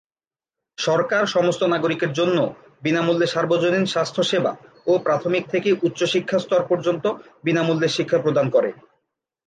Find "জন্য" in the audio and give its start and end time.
2.13-2.37